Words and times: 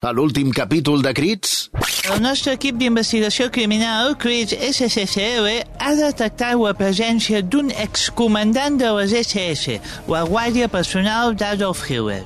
A 0.00 0.14
l'últim 0.16 0.48
capítol 0.48 1.02
de 1.04 1.10
Crits... 1.12 1.66
El 2.08 2.22
nostre 2.24 2.54
equip 2.56 2.78
d'investigació 2.80 3.50
criminal, 3.52 4.14
Crits 4.22 4.54
SCCL, 4.56 5.50
ha 5.76 5.90
detectat 5.98 6.56
la 6.56 6.72
presència 6.78 7.42
d'un 7.44 7.68
excomandant 7.84 8.80
de 8.80 8.94
les 8.96 9.12
SS, 9.18 9.76
la 10.08 10.24
Guàrdia 10.24 10.70
Personal 10.72 11.36
d'Adolf 11.36 11.84
Hitler. 11.84 12.22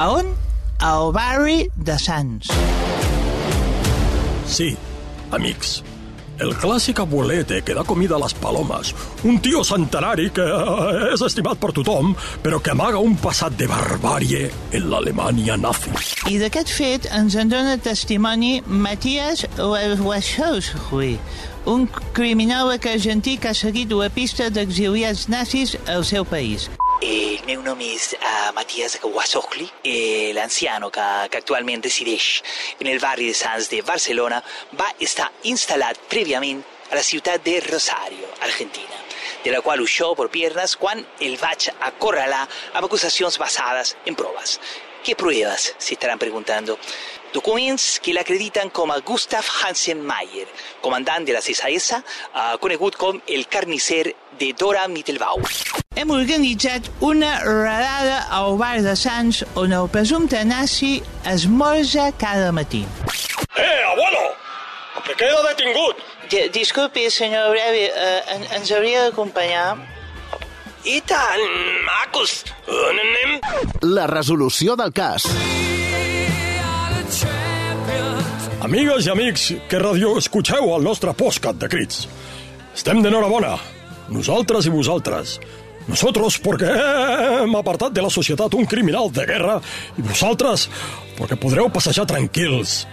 A 0.00 0.08
on? 0.16 0.32
Al 0.80 1.12
barri 1.12 1.66
de 1.76 2.00
Sants. 2.00 2.48
Sí, 4.48 4.72
amics. 5.36 5.82
El 6.40 6.54
clàssic 6.56 7.02
abuelete 7.02 7.60
que 7.60 7.74
da 7.76 7.84
comida 7.84 8.16
a 8.16 8.20
les 8.22 8.32
palomes. 8.40 8.94
Un 9.28 9.36
tio 9.44 9.60
centenari 9.66 10.30
que 10.32 10.46
eh, 10.46 11.12
és 11.12 11.20
estimat 11.26 11.60
per 11.60 11.74
tothom, 11.76 12.14
però 12.40 12.62
que 12.64 12.72
amaga 12.72 13.02
un 13.04 13.18
passat 13.20 13.58
de 13.60 13.68
barbàrie 13.68 14.48
en 14.72 14.88
l'Alemanya 14.88 15.58
nazi. 15.60 15.92
I 16.32 16.40
d'aquest 16.40 16.72
fet 16.72 17.10
ens 17.12 17.36
en 17.36 17.52
dona 17.52 17.76
testimoni 17.76 18.62
Matías 18.66 19.44
Wachowski, 19.60 21.12
un 21.68 21.88
criminòleg 22.16 22.88
argentí 22.94 23.36
que 23.36 23.52
ha 23.52 23.56
seguit 23.56 23.92
la 23.92 24.08
pista 24.08 24.48
d'exiliats 24.48 25.28
nazis 25.28 25.76
al 25.86 26.08
seu 26.08 26.24
país. 26.24 26.70
El 27.50 27.56
meu 27.56 27.64
nom 27.66 27.80
és 27.82 28.12
uh, 28.14 28.52
Matías 28.54 28.92
Guasocli, 29.02 29.64
eh, 29.82 30.30
l'anciano 30.36 30.86
que, 30.94 31.06
que 31.32 31.40
actualment 31.40 31.82
resideix 31.82 32.26
en 32.78 32.86
el 32.86 33.00
barri 33.02 33.26
de 33.26 33.34
Sants 33.34 33.66
de 33.72 33.80
Barcelona, 33.82 34.38
va 34.78 34.86
estar 35.02 35.26
instal·lat 35.50 35.98
prèviament 36.12 36.60
a 36.92 36.94
la 36.94 37.02
ciutat 37.02 37.42
de 37.42 37.56
Rosario, 37.64 38.30
Argentina, 38.46 39.02
de 39.42 39.50
la 39.50 39.64
qual 39.66 39.82
huyó 39.82 40.12
por 40.14 40.30
piernas 40.30 40.76
quan 40.78 41.02
el 41.18 41.34
vaig 41.42 41.72
acorralar 41.90 42.44
amb 42.46 42.84
acusacions 42.86 43.42
basades 43.42 43.96
en 44.06 44.14
proves. 44.14 44.60
¿Qué 45.02 45.16
pruebas? 45.16 45.74
Se 45.78 45.94
estarán 45.94 46.20
preguntando. 46.20 46.78
Documents 47.32 48.00
que 48.02 48.12
l'acrediten 48.14 48.70
com 48.70 48.90
a 48.90 48.98
Gustav 49.06 49.46
Hansen 49.62 50.02
Mayer, 50.02 50.48
comandant 50.82 51.26
de 51.26 51.32
la 51.32 51.40
CSS, 51.40 51.98
uh, 51.98 52.58
conegut 52.62 52.98
com 52.98 53.20
el 53.26 53.46
carnisser 53.46 54.16
de 54.40 54.54
Dora 54.56 54.88
Mittelbau. 54.88 55.38
Hem 55.94 56.10
organitzat 56.10 56.88
una 57.04 57.30
redada 57.44 58.22
al 58.32 58.56
bar 58.56 58.80
de 58.82 58.94
Sants 58.96 59.42
on 59.54 59.74
el 59.76 59.88
presumpte 59.92 60.40
nazi 60.48 61.02
esmorza 61.28 62.10
cada 62.18 62.50
matí. 62.52 62.86
Eh, 63.56 63.80
abuelo! 63.92 64.24
Que 65.04 65.14
queda 65.14 65.42
detingut! 65.48 66.00
D 66.30 66.48
Disculpi, 66.54 67.10
senyor 67.10 67.50
Brevi, 67.50 67.84
eh, 67.90 68.20
en 68.34 68.46
ens 68.56 68.70
hauria 68.72 69.08
d'acompanyar? 69.08 69.74
I 70.88 71.00
tant, 71.04 71.42
macos! 71.84 72.44
On 72.70 73.00
anem? 73.02 73.34
La 73.82 74.06
resolució 74.08 74.76
del 74.80 74.94
cas. 74.96 75.26
Amigues 78.64 79.08
i 79.08 79.12
amics 79.12 79.44
que 79.68 79.82
radio 79.82 80.14
escucheu 80.20 80.72
el 80.76 80.86
nostre 80.86 81.12
postcat 81.16 81.60
de 81.60 81.68
crits. 81.72 82.06
Estem 82.76 83.02
d'enhorabona, 83.02 83.56
nosaltres 84.10 84.66
i 84.66 84.74
vosaltres. 84.74 85.38
Nosotros 85.88 86.38
porque 86.38 86.68
hem 86.68 87.56
apartat 87.56 87.94
de 87.96 88.04
la 88.04 88.12
societat 88.12 88.54
un 88.54 88.68
criminal 88.68 89.10
de 89.10 89.24
guerra 89.26 89.58
i 89.96 90.04
vosaltres 90.04 90.68
perquè 91.18 91.38
podreu 91.40 91.72
passejar 91.72 92.06
tranquils 92.10 92.84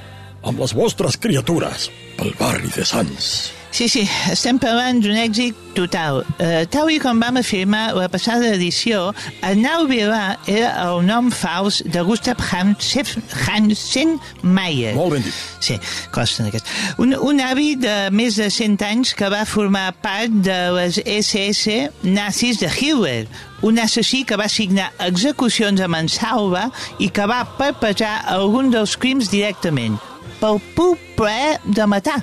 amb 0.47 0.63
les 0.63 0.73
vostres 0.77 1.19
criatures 1.19 1.91
pel 2.17 2.33
barri 2.39 2.71
de 2.73 2.85
Sants. 2.87 3.56
Sí, 3.71 3.87
sí, 3.91 4.07
estem 4.31 4.57
parlant 4.57 5.01
d'un 5.03 5.17
èxit 5.19 5.57
total. 5.75 6.23
Uh, 6.39 6.63
tal 6.71 6.89
i 6.89 6.97
com 7.01 7.19
vam 7.21 7.37
afirmar 7.37 7.91
la 7.97 8.07
passada 8.09 8.47
edició, 8.55 9.11
Arnau 9.45 9.85
Vilà 9.89 10.37
era 10.49 10.71
el 10.87 11.03
nom 11.05 11.27
fals 11.33 11.83
de 11.85 12.01
Gustav 12.07 12.41
Hansen, 12.41 13.25
Hansen 13.45 14.15
Mayer. 14.41 14.95
Molt 14.97 15.17
ben 15.17 15.27
dit. 15.27 15.41
Sí, 15.61 15.77
costa 16.15 16.47
aquest. 16.47 16.71
Un, 17.03 17.13
un 17.13 17.43
avi 17.43 17.75
de 17.77 17.95
més 18.15 18.39
de 18.39 18.47
100 18.53 18.87
anys 18.87 19.13
que 19.17 19.29
va 19.29 19.43
formar 19.45 19.91
part 20.01 20.33
de 20.47 20.57
les 20.79 21.01
SS 21.03 21.91
nazis 22.07 22.63
de 22.63 22.71
Hitler, 22.71 23.27
un 23.67 23.77
assassí 23.83 24.23
que 24.25 24.39
va 24.39 24.49
signar 24.49 24.89
execucions 25.05 25.83
a 25.83 25.91
Mansalva 25.91 26.69
i 27.03 27.11
que 27.13 27.29
va 27.29 27.43
perpetrar 27.59 28.23
algun 28.33 28.71
dels 28.73 28.97
crims 28.97 29.29
directament, 29.33 29.99
pel 30.41 30.61
pur 30.73 30.95
plaer 31.19 31.57
de 31.67 31.85
matar. 31.89 32.21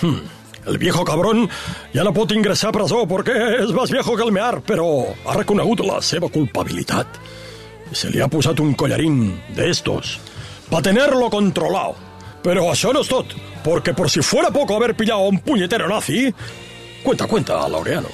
Hmm. 0.00 0.37
El 0.68 0.76
viejo 0.78 1.04
cabrón 1.04 1.48
ja 1.94 2.04
no 2.04 2.12
pot 2.12 2.32
ingressar 2.36 2.70
a 2.70 2.76
presó 2.76 3.04
perquè 3.08 3.34
és 3.62 3.72
més 3.72 3.92
viejo 3.94 4.16
que 4.16 4.26
el 4.26 4.34
mear, 4.36 4.60
però 4.60 4.86
ha 5.24 5.36
reconegut 5.38 5.80
la 5.86 6.02
seva 6.04 6.28
culpabilitat. 6.32 7.18
Se 7.96 8.10
li 8.12 8.20
ha 8.20 8.28
posat 8.28 8.60
un 8.60 8.74
collarín 8.76 9.32
d'estos 9.56 10.18
para 10.68 10.84
tenerlo 10.90 11.30
controlado. 11.32 11.96
Però 12.44 12.68
això 12.70 12.92
no 12.94 13.00
és 13.02 13.08
tot, 13.10 13.32
porque 13.64 13.94
por 13.96 14.10
si 14.12 14.22
fuera 14.22 14.52
poco 14.52 14.76
haber 14.76 14.94
pillado 14.94 15.28
un 15.28 15.40
puñetero 15.40 15.88
nazi... 15.88 16.28
Cuenta, 17.02 17.26
cuenta, 17.26 17.62
Laureano. 17.68 18.10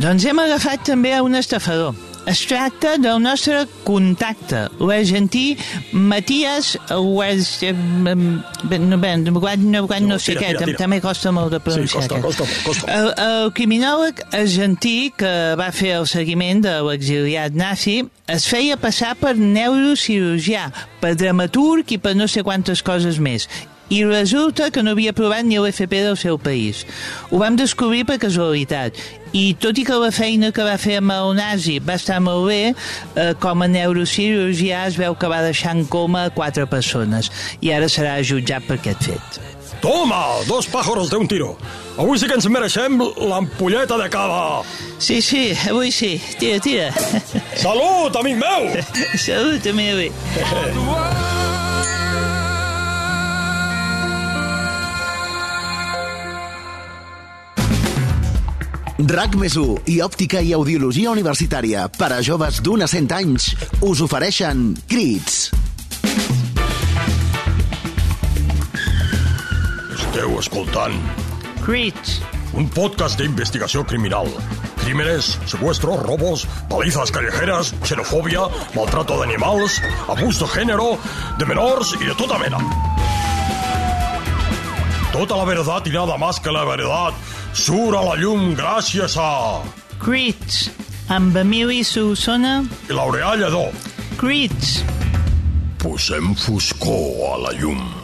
Doncs 0.00 0.24
hem 0.24 0.38
agafat 0.40 0.86
també 0.86 1.12
a 1.12 1.22
un 1.22 1.34
estafador. 1.36 1.94
Es 2.30 2.44
tracta 2.46 2.92
del 3.00 3.18
nostre 3.24 3.64
contacte, 3.82 4.68
l'argentí 4.78 5.56
Matías. 5.92 6.76
No, 6.90 7.00
no, 8.06 8.16
no, 8.76 10.06
no 10.06 10.18
sé 10.22 10.36
què, 10.38 10.52
també 10.78 11.00
costa 11.02 11.32
molt 11.34 11.50
de 11.54 11.58
Sí, 11.58 11.64
pronunciar. 11.64 12.02
costa, 12.02 12.14
aquest. 12.14 12.24
costa, 12.26 12.44
molt, 12.44 12.62
costa. 12.68 12.92
El, 13.00 13.08
el 13.24 13.52
criminòleg 13.56 14.22
argentí 14.36 15.10
que 15.16 15.32
va 15.58 15.70
fer 15.74 15.96
el 15.98 16.06
seguiment 16.10 16.62
de 16.64 16.76
l'exiliat 16.86 17.56
nazi 17.56 17.98
es 18.30 18.46
feia 18.46 18.76
passar 18.80 19.16
per 19.18 19.34
neurocirurgià, 19.36 20.68
per 21.02 21.14
dramaturg 21.18 21.90
i 21.96 21.98
per 21.98 22.14
no 22.18 22.28
sé 22.30 22.44
quantes 22.46 22.82
coses 22.86 23.18
més. 23.18 23.48
I 23.90 24.04
resulta 24.06 24.70
que 24.70 24.84
no 24.86 24.92
havia 24.94 25.12
provat 25.12 25.42
ni 25.44 25.58
l'FP 25.58 26.04
del 26.06 26.16
seu 26.16 26.38
país. 26.38 26.84
Ho 27.30 27.40
vam 27.42 27.56
descobrir 27.58 28.04
per 28.06 28.20
casualitat. 28.22 28.94
I 29.34 29.54
tot 29.58 29.78
i 29.78 29.84
que 29.86 29.98
la 29.98 30.12
feina 30.14 30.52
que 30.54 30.62
va 30.66 30.76
fer 30.78 31.00
amb 31.00 31.10
el 31.14 31.34
nazi 31.38 31.78
va 31.82 31.98
estar 31.98 32.20
molt 32.22 32.46
bé, 32.46 32.60
eh, 32.70 33.32
com 33.42 33.62
a 33.62 33.68
neurocirurgià 33.70 34.86
es 34.86 34.98
veu 34.98 35.14
que 35.18 35.30
va 35.30 35.42
deixar 35.42 35.74
en 35.74 35.84
coma 35.90 36.28
quatre 36.34 36.66
persones 36.70 37.30
i 37.60 37.74
ara 37.74 37.90
serà 37.90 38.18
jutjat 38.22 38.66
per 38.66 38.78
aquest 38.78 39.10
fet. 39.10 39.40
Toma, 39.80 40.22
dos 40.46 40.66
pájaros 40.66 41.10
de 41.10 41.16
un 41.16 41.26
tiro. 41.26 41.56
Avui 41.96 42.18
sí 42.18 42.28
que 42.28 42.36
ens 42.36 42.46
mereixem 42.46 43.00
l'ampolleta 43.00 43.96
de 43.98 44.08
cava. 44.12 44.62
Sí, 44.98 45.22
sí, 45.22 45.50
avui 45.68 45.90
sí. 45.90 46.20
Tira, 46.38 46.60
tira. 46.60 46.92
Salut, 47.56 48.14
amic 48.16 48.36
meu! 48.36 48.70
Salut, 49.26 49.66
amic. 49.66 51.36
RAC 59.08 59.36
més 59.40 59.54
i 59.88 60.00
òptica 60.04 60.40
i 60.44 60.50
audiologia 60.52 61.12
universitària 61.14 61.86
per 61.94 62.10
a 62.12 62.18
joves 62.26 62.58
d'un 62.60 62.82
a 62.84 62.88
100 62.90 63.14
anys 63.16 63.46
us 63.86 64.02
ofereixen 64.04 64.74
Crits. 64.90 65.38
Esteu 69.96 70.36
escoltant 70.40 70.98
Crits. 71.64 72.20
un 72.52 72.66
podcast 72.68 73.16
d'investigació 73.16 73.84
criminal. 73.86 74.26
Crímenes, 74.82 75.38
secuestros, 75.46 76.02
robos, 76.02 76.46
palizas 76.68 77.12
callejeras, 77.14 77.72
xenofòbia, 77.86 78.48
maltrato 78.74 79.20
d'animals, 79.20 79.78
abús 80.08 80.40
de 80.40 80.48
género, 80.48 80.98
de 81.38 81.46
menors 81.46 81.94
i 82.00 82.04
de 82.04 82.16
tota 82.18 82.38
mena. 82.42 82.58
Tota 85.12 85.36
la 85.36 85.44
verdad 85.44 85.86
y 85.86 85.90
nada 85.90 86.16
más 86.16 86.40
que 86.40 86.50
la 86.50 86.64
verdad 86.64 87.14
surt 87.54 87.96
a 87.98 88.02
la 88.04 88.16
llum 88.20 88.54
gràcies 88.58 89.16
a 89.20 89.62
Crits. 90.00 90.70
Amb 91.10 91.36
Emili 91.36 91.82
Solsona. 91.84 92.60
Laureà 92.88 93.34
Lledó. 93.36 93.66
Crits. 94.20 94.78
Posem 95.82 96.34
foscor 96.38 97.34
a 97.34 97.40
la 97.46 97.56
llum. 97.58 97.99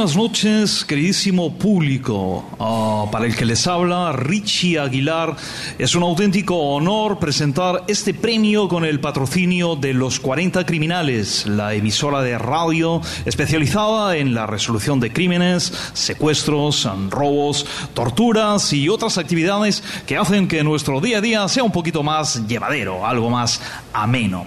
Buenas 0.00 0.16
noches, 0.16 0.84
queridísimo 0.86 1.58
público. 1.58 2.42
Ah, 2.58 3.04
para 3.12 3.26
el 3.26 3.36
que 3.36 3.44
les 3.44 3.66
habla, 3.66 4.12
Richie 4.12 4.78
Aguilar, 4.78 5.36
es 5.78 5.94
un 5.94 6.02
auténtico 6.02 6.56
honor 6.56 7.18
presentar 7.18 7.84
este 7.86 8.14
premio 8.14 8.66
con 8.66 8.86
el 8.86 8.98
patrocinio 8.98 9.76
de 9.76 9.92
Los 9.92 10.18
40 10.18 10.64
Criminales, 10.64 11.44
la 11.44 11.74
emisora 11.74 12.22
de 12.22 12.38
radio 12.38 13.02
especializada 13.26 14.16
en 14.16 14.32
la 14.32 14.46
resolución 14.46 15.00
de 15.00 15.12
crímenes, 15.12 15.70
secuestros, 15.92 16.88
robos, 17.10 17.66
torturas 17.92 18.72
y 18.72 18.88
otras 18.88 19.18
actividades 19.18 19.84
que 20.06 20.16
hacen 20.16 20.48
que 20.48 20.64
nuestro 20.64 21.02
día 21.02 21.18
a 21.18 21.20
día 21.20 21.46
sea 21.46 21.62
un 21.62 21.72
poquito 21.72 22.02
más 22.02 22.46
llevadero, 22.46 23.04
algo 23.04 23.28
más 23.28 23.60
ameno. 23.92 24.46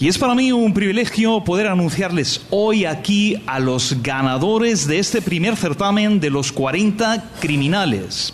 Y 0.00 0.06
es 0.06 0.16
para 0.16 0.36
mí 0.36 0.52
un 0.52 0.74
privilegio 0.74 1.42
poder 1.42 1.66
anunciarles 1.66 2.42
hoy 2.50 2.84
aquí 2.84 3.42
a 3.48 3.58
los 3.58 4.00
ganadores 4.00 4.86
de 4.86 5.00
este 5.00 5.20
primer 5.20 5.56
certamen 5.56 6.20
de 6.20 6.30
los 6.30 6.52
40 6.52 7.32
criminales. 7.40 8.32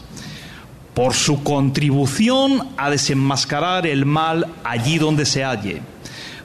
Por 0.93 1.15
su 1.15 1.43
contribución 1.43 2.69
a 2.77 2.91
desenmascarar 2.91 3.87
el 3.87 4.05
mal 4.05 4.47
allí 4.63 4.99
donde 4.99 5.25
se 5.25 5.43
halle, 5.43 5.81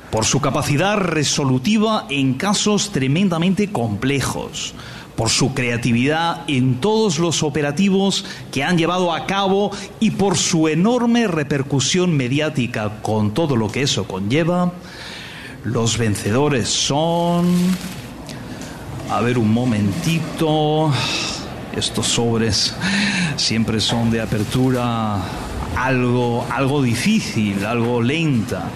por 0.09 0.23
su 0.23 0.39
capacidad 0.39 0.95
resolutiva 0.95 2.05
en 2.09 2.35
casos 2.35 2.93
tremendamente 2.93 3.73
complejos, 3.73 4.73
por 5.17 5.29
su 5.29 5.53
creatividad 5.53 6.43
en 6.47 6.79
todos 6.79 7.19
los 7.19 7.43
operativos 7.43 8.23
que 8.53 8.63
han 8.63 8.77
llevado 8.77 9.13
a 9.13 9.25
cabo 9.25 9.69
y 9.99 10.11
por 10.11 10.37
su 10.37 10.69
enorme 10.69 11.27
repercusión 11.27 12.15
mediática 12.15 13.01
con 13.01 13.33
todo 13.33 13.57
lo 13.57 13.69
que 13.69 13.81
eso 13.81 14.07
conlleva, 14.07 14.71
los 15.63 15.97
vencedores 15.97 16.69
son... 16.69 17.47
A 19.09 19.21
ver 19.21 19.39
un 19.39 19.51
momentito. 19.51 20.91
Estos 21.75 22.07
sobres 22.07 22.75
siempre 23.37 23.79
son 23.79 24.11
de 24.11 24.21
apertura 24.21 25.17
algo, 25.75 26.45
algo 26.51 26.81
difícil, 26.81 27.65
algo 27.65 28.01
lenta. 28.01 28.69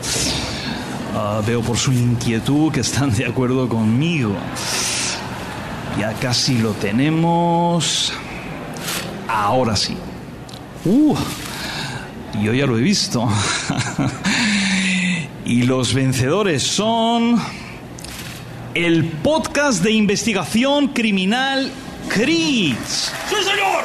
Ah, 1.15 1.41
veo 1.45 1.62
por 1.62 1.77
su 1.77 1.91
inquietud 1.91 2.71
que 2.71 2.80
están 2.80 3.13
de 3.13 3.27
acuerdo 3.27 3.69
conmigo. 3.69 4.35
Ya 6.00 6.13
casi 6.13 6.57
lo 6.57 6.71
tenemos. 6.71 8.13
Ahora 9.27 9.75
sí. 9.75 9.95
Uh, 10.85 11.15
yo 12.41 12.53
ya 12.53 12.65
lo 12.65 12.77
he 12.77 12.81
visto. 12.81 13.27
y 15.45 15.63
los 15.63 15.94
vencedores 15.94 16.63
son 16.63 17.42
el 18.74 19.06
podcast 19.06 19.84
de 19.84 19.92
investigación 19.92 20.88
criminal 20.90 21.72
CRIS. 22.10 23.12
¡Sí, 23.30 23.36
señor! 23.36 23.84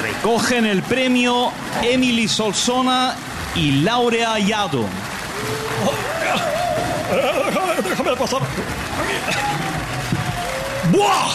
Recogen 0.00 0.66
el 0.66 0.82
premio 0.82 1.52
Emily 1.82 2.28
Solsona 2.28 3.14
y 3.54 3.82
Laurea 3.82 4.38
Yado. 4.38 4.84
Déjame, 7.44 7.88
déjame 7.88 8.16
pasar. 8.16 8.40
¡Buah! 10.90 11.32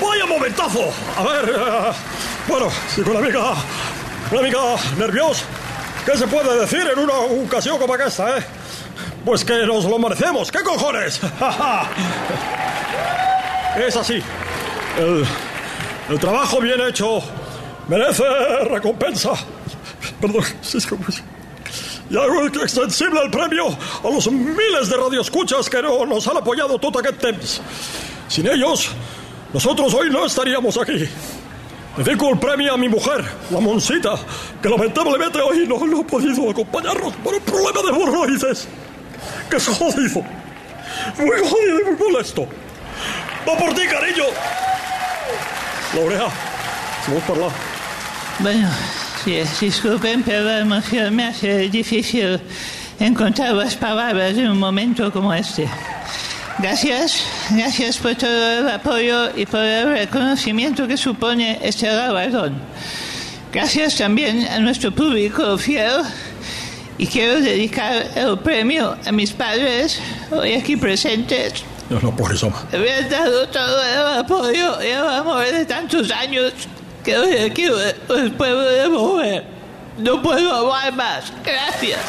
¡Vaya 0.00 0.26
momentazo! 0.26 0.92
A 1.16 1.22
ver, 1.24 1.48
eh, 1.48 1.92
bueno, 2.46 2.68
si 2.94 3.02
con 3.02 3.16
una 3.16 3.26
amiga, 3.26 3.54
una 4.30 4.40
amiga 4.40 4.60
nerviosa, 4.96 5.44
¿qué 6.04 6.16
se 6.16 6.26
puede 6.26 6.60
decir 6.60 6.86
en 6.92 6.98
una 6.98 7.14
ocasión 7.14 7.78
como 7.78 7.94
esta, 7.94 8.38
eh? 8.38 8.44
Pues 9.24 9.44
que 9.44 9.66
nos 9.66 9.84
lo 9.84 9.98
merecemos, 9.98 10.50
¿qué 10.50 10.60
cojones? 10.60 11.20
es 13.76 13.96
así. 13.96 14.22
El, 14.98 15.24
el 16.08 16.18
trabajo 16.18 16.60
bien 16.60 16.80
hecho 16.80 17.20
merece 17.88 18.24
recompensa. 18.70 19.32
Perdón, 20.20 20.44
es. 20.62 21.22
Y 22.10 22.16
algo 22.16 22.46
extensible 22.46 23.20
el 23.22 23.30
premio 23.30 23.66
a 23.68 24.08
los 24.08 24.30
miles 24.30 24.88
de 24.88 24.96
radioescuchas 24.96 25.68
que 25.68 25.82
no 25.82 26.06
nos 26.06 26.26
han 26.26 26.38
apoyado 26.38 26.78
aquest 26.98 27.18
temps. 27.18 27.60
Sin 28.28 28.46
ellos, 28.46 28.90
nosotros 29.52 29.92
hoy 29.92 30.08
no 30.10 30.24
estaríamos 30.24 30.78
aquí. 30.78 31.06
Dedico 31.98 32.30
el 32.30 32.38
premio 32.38 32.74
a 32.74 32.76
mi 32.76 32.88
mujer, 32.88 33.24
la 33.50 33.58
Monsita, 33.58 34.14
que 34.62 34.68
lamentablemente 34.68 35.40
hoy 35.40 35.66
no, 35.66 35.84
no 35.84 36.00
ha 36.00 36.06
podido 36.06 36.48
acompañarnos 36.48 37.12
por 37.16 37.34
un 37.34 37.40
problema 37.40 37.82
de 37.82 37.88
hemorroides. 37.88 38.68
Que 39.50 39.58
jodido. 39.58 40.22
Muy 41.18 41.38
jodido 41.38 41.80
y 41.80 41.84
muy 41.86 41.96
molesto. 41.98 42.46
Va 43.48 43.58
por 43.58 43.74
ti, 43.74 43.82
cariño. 43.88 44.24
Laurea, 45.92 46.28
si 47.04 47.10
vos 47.10 47.22
parlar. 47.24 47.50
Bueno, 48.38 48.70
sí, 49.24 49.42
disculpen, 49.60 50.22
pero 50.22 50.44
la 50.44 50.60
emoción 50.60 51.16
me 51.16 51.26
hace 51.26 51.68
difícil 51.68 52.40
encontrar 53.00 53.54
las 53.54 53.74
palabras 53.74 54.36
en 54.36 54.50
un 54.50 54.58
momento 54.60 55.12
como 55.12 55.34
este. 55.34 55.68
Gracias, 56.60 57.22
gracias 57.50 57.98
por 57.98 58.16
todo 58.16 58.58
el 58.58 58.68
apoyo 58.68 59.30
y 59.36 59.46
por 59.46 59.60
el 59.60 59.90
reconocimiento 59.90 60.88
que 60.88 60.96
supone 60.96 61.60
este 61.62 61.86
galardón. 61.86 62.60
Gracias 63.52 63.96
también 63.96 64.44
a 64.44 64.58
nuestro 64.58 64.90
público 64.90 65.56
fiel 65.56 66.02
y 66.98 67.06
quiero 67.06 67.40
dedicar 67.40 68.08
el 68.16 68.40
premio 68.40 68.96
a 69.06 69.12
mis 69.12 69.30
padres 69.30 70.00
hoy 70.32 70.54
aquí 70.54 70.76
presentes. 70.76 71.62
No, 71.90 72.00
no, 72.00 72.14
por 72.14 72.34
eso. 72.34 72.52
Me 72.72 72.92
han 72.92 73.08
dado 73.08 73.48
todo 73.48 73.84
el 73.84 74.18
apoyo 74.18 74.82
y 74.82 74.86
el 74.86 75.06
amor 75.06 75.46
de 75.46 75.64
tantos 75.64 76.10
años 76.10 76.52
que 77.04 77.16
hoy 77.16 77.36
aquí 77.38 77.66
les 77.66 78.30
puedo 78.32 78.68
devolver. 78.68 79.44
No 79.98 80.20
puedo 80.20 80.52
hablar 80.52 80.92
más. 80.94 81.32
Gracias. 81.44 82.00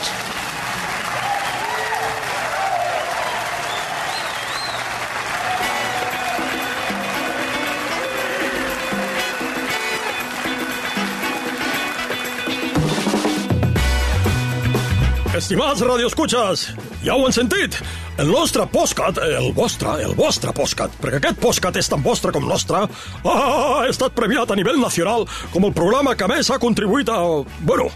Estimats 15.40 15.80
radioescuches, 15.86 16.64
ja 17.06 17.16
ho 17.16 17.24
han 17.26 17.32
sentit. 17.36 17.78
El 18.20 18.28
nostre 18.34 18.66
postcat, 18.68 19.22
el 19.24 19.54
vostre, 19.56 19.94
el 20.04 20.12
vostre 20.18 20.52
postcat, 20.58 20.92
perquè 21.00 21.22
aquest 21.22 21.40
postcat 21.40 21.78
és 21.80 21.88
tan 21.88 22.02
vostre 22.04 22.34
com 22.36 22.44
nostre, 22.50 22.82
ha 23.24 23.86
estat 23.88 24.12
premiat 24.18 24.52
a 24.52 24.58
nivell 24.60 24.82
nacional 24.82 25.24
com 25.54 25.64
el 25.70 25.72
programa 25.78 26.16
que 26.20 26.28
més 26.28 26.50
ha 26.52 26.60
contribuït 26.60 27.08
a... 27.14 27.22
bueno, 27.64 27.88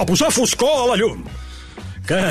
a 0.00 0.06
posar 0.08 0.32
foscor 0.32 0.72
a 0.86 0.88
la 0.94 0.96
llum. 1.02 1.26
Què? 2.08 2.22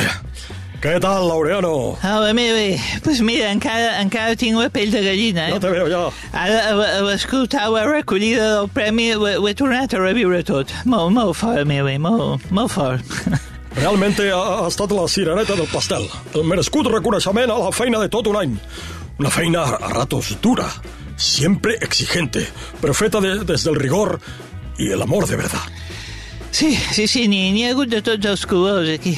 Què 0.84 0.98
tal, 1.00 1.30
Laureano? 1.30 1.76
Hola, 2.04 2.34
Mary. 2.36 2.74
Pues 3.06 3.22
mira, 3.24 3.54
encara, 3.54 3.94
encara 4.02 4.34
tinc 4.36 4.58
la 4.60 4.68
pell 4.74 4.90
de 4.92 5.00
gallina, 5.06 5.46
eh? 5.48 5.54
Ja 5.56 5.62
te 5.64 5.72
veo, 5.78 5.86
ja. 5.94 6.02
Ara, 6.34 6.58
a- 6.74 7.00
l'escoltar 7.06 7.70
la 7.72 7.86
recollida 7.88 8.50
del 8.58 8.68
premi, 8.74 9.12
ho, 9.14 9.24
he- 9.30 9.38
ho 9.38 9.48
he 9.48 9.54
tornat 9.56 9.94
a 9.96 10.02
reviure 10.04 10.42
tot. 10.44 10.74
Molt, 10.90 11.14
molt 11.16 11.38
fort, 11.40 11.64
Mary, 11.70 12.00
molt, 12.02 12.50
molt 12.52 12.74
fort. 12.74 13.18
Realmente 13.76 14.30
ha, 14.32 14.68
estat 14.68 14.92
la 14.92 15.08
cireneta 15.08 15.56
del 15.58 15.68
pastel. 15.68 16.06
El 16.34 16.44
merescut 16.46 16.88
reconeixement 16.92 17.50
a 17.52 17.58
la 17.58 17.72
feina 17.74 18.00
de 18.00 18.10
tot 18.10 18.28
un 18.30 18.38
any. 18.38 18.54
Una 19.20 19.30
feina 19.34 19.64
a 19.64 19.90
ratos 19.94 20.36
dura, 20.42 20.68
siempre 21.18 21.76
exigente, 21.82 22.48
pero 22.82 22.94
feta 22.94 23.20
de- 23.22 23.44
des 23.44 23.64
del 23.64 23.76
rigor 23.76 24.20
y 24.78 24.92
el 24.92 25.02
amor 25.02 25.28
de 25.28 25.36
verdad. 25.36 25.62
Sí, 26.52 26.76
sí, 26.92 27.08
sí, 27.08 27.28
n'hi 27.28 27.66
ha 27.66 27.72
hagut 27.72 27.90
de 27.90 28.02
tots 28.02 28.26
els 28.26 28.46
colors 28.46 28.90
aquí. 28.90 29.18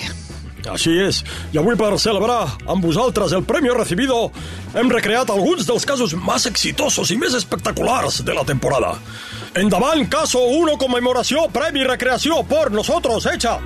Així 0.71 0.95
és, 0.97 1.19
i 1.53 1.59
avui 1.61 1.75
per 1.77 1.91
celebrar 2.01 2.55
amb 2.65 2.81
vosaltres 2.83 3.31
el 3.37 3.43
premi 3.45 3.69
recibido 3.69 4.31
hem 4.73 4.89
recreat 4.89 5.29
alguns 5.29 5.67
dels 5.67 5.85
casos 5.85 6.15
més 6.15 6.47
exitosos 6.49 7.11
i 7.11 7.17
més 7.21 7.35
espectaculars 7.37 8.23
de 8.25 8.33
la 8.33 8.43
temporada. 8.43 8.95
Endavant, 9.53 10.07
caso 10.09 10.39
1, 10.39 10.77
conmemoració, 10.81 11.45
premi 11.53 11.81
i 11.81 11.83
recreació 11.87 12.41
por 12.49 12.71
nosotros, 12.71 13.27
hecha. 13.27 13.59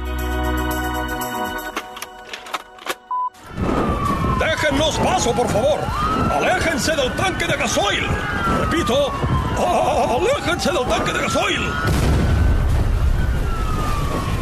Déjennos 4.69 4.99
paso, 4.99 5.33
por 5.33 5.47
favor. 5.49 5.79
Aléjense 6.31 6.95
del 6.95 7.11
tanque 7.13 7.47
de 7.47 7.57
gasoil. 7.57 8.05
Repito, 8.59 9.11
aléjense 9.57 10.71
del 10.71 10.85
tanque 10.85 11.11
de 11.11 11.19
gasoil. 11.21 11.63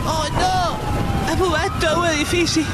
Oh, 0.06 0.26
no! 0.36 1.32
Ha 1.32 1.36
volat 1.40 1.80
tot 1.80 2.04
l'edifici. 2.04 2.66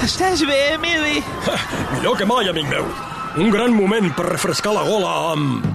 Estàs 0.00 0.40
bé, 0.48 0.72
Emily? 0.78 1.20
Millor 1.98 2.16
que 2.16 2.24
mai, 2.24 2.48
amic 2.48 2.72
meu. 2.72 2.88
Un 3.36 3.52
gran 3.52 3.76
moment 3.76 4.08
per 4.16 4.30
refrescar 4.30 4.72
la 4.72 4.88
gola 4.88 5.12
amb... 5.34 5.68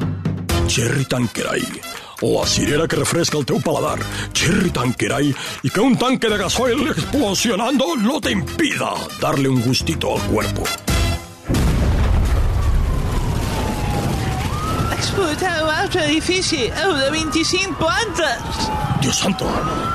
Cherry 0.65 1.05
Tanqueray. 1.05 1.88
La 2.21 2.45
cirera 2.45 2.85
que 2.87 2.97
refresca 2.97 3.37
el 3.37 3.45
teu 3.45 3.61
paladar. 3.61 3.99
Cherry 4.33 4.69
Tanqueray. 4.71 5.33
Y 5.63 5.69
que 5.69 5.79
un 5.79 5.97
tanque 5.97 6.27
de 6.29 6.37
gasoil 6.37 6.87
explosionando 6.89 7.95
no 7.95 8.19
te 8.19 8.31
impida 8.31 8.93
darle 9.21 9.47
un 9.47 9.61
gustito 9.61 10.15
al 10.15 10.21
cuerpo. 10.27 10.63
Ha 14.89 14.95
explotat 14.99 15.61
l'altre 15.63 16.03
edifici, 16.09 16.65
el 16.67 16.97
de 16.99 17.09
25 17.11 17.77
plantes. 17.79 18.67
Dios 18.99 19.15
santo. 19.15 19.47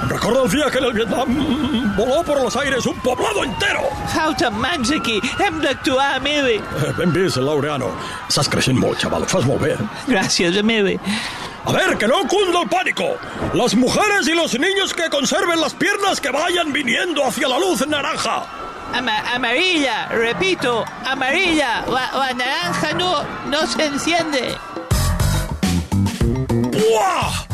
Recuerdo 0.09 0.45
el 0.47 0.51
día 0.51 0.71
que 0.71 0.79
en 0.79 0.85
el 0.85 0.93
Vietnam 0.95 1.95
voló 1.95 2.23
por 2.25 2.41
los 2.43 2.57
aires 2.57 2.87
un 2.87 2.99
poblado 3.01 3.45
entero. 3.45 3.83
Falten 4.15 4.55
mans 4.59 4.91
aquí. 4.91 5.21
Hem 5.39 5.61
d'actuar, 5.61 6.17
Emily. 6.25 6.57
Eh, 6.57 6.93
Ben 6.97 7.13
vist, 7.13 7.37
Laureano. 7.37 7.93
Estàs 8.31 8.49
creixent 8.49 8.81
molt, 8.81 8.97
xaval. 9.05 9.23
Ho 9.25 9.29
fas 9.29 9.45
molt 9.45 9.61
bé. 9.61 9.77
Gràcies, 10.09 10.57
Emily. 10.57 10.97
A 11.67 11.73
ver, 11.73 11.97
que 11.97 12.07
no 12.07 12.27
cunda 12.29 12.63
el 12.63 12.69
pánico. 12.69 13.17
Las 13.55 13.75
mujeres 13.75 14.29
y 14.29 14.35
los 14.35 14.59
niños 14.59 14.93
que 14.93 15.09
conserven 15.09 15.61
las 15.61 15.73
piernas 15.75 16.21
que 16.21 16.31
vayan 16.31 16.73
viniendo 16.73 17.25
hacia 17.25 17.49
la 17.49 17.59
luz 17.59 17.87
naranja. 17.87 18.45
ama- 18.93 19.33
amarilla, 19.35 20.09
repito, 20.09 20.85
amarilla. 21.07 21.85
La, 21.87 22.33
naranja 22.35 22.93
no, 22.93 23.23
no 23.49 23.67
se 23.67 23.87
enciende. 23.87 24.57
¡Buah! 26.73 27.47